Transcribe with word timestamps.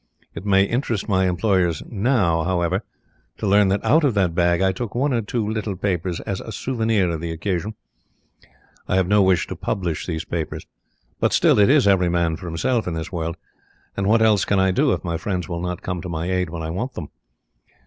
It 0.33 0.47
may 0.47 0.63
interest 0.63 1.07
my 1.07 1.27
employers 1.29 1.83
now, 1.87 2.43
however, 2.43 2.83
to 3.37 3.45
learn 3.45 3.67
that 3.67 3.85
out 3.85 4.03
of 4.03 4.15
that 4.15 4.33
bag 4.33 4.59
I 4.59 4.71
took 4.71 4.95
one 4.95 5.13
or 5.13 5.21
two 5.21 5.47
little 5.47 5.75
papers 5.75 6.19
as 6.21 6.41
a 6.41 6.51
souvenir 6.51 7.11
of 7.11 7.21
the 7.21 7.29
occasion. 7.31 7.75
I 8.87 8.95
have 8.95 9.07
no 9.07 9.21
wish 9.21 9.45
to 9.45 9.55
publish 9.55 10.07
these 10.07 10.25
papers; 10.25 10.65
but, 11.19 11.33
still, 11.33 11.59
it 11.59 11.69
is 11.69 11.87
every 11.87 12.09
man 12.09 12.35
for 12.35 12.47
himself 12.47 12.87
in 12.87 12.95
this 12.95 13.11
world, 13.11 13.37
and 13.95 14.07
what 14.07 14.23
else 14.23 14.43
can 14.43 14.59
I 14.59 14.71
do 14.71 14.91
if 14.91 15.03
my 15.03 15.17
friends 15.17 15.47
will 15.47 15.61
not 15.61 15.83
come 15.83 16.01
to 16.01 16.09
my 16.09 16.31
aid 16.31 16.49
when 16.49 16.63
I 16.63 16.71
want 16.71 16.95
them? 16.95 17.09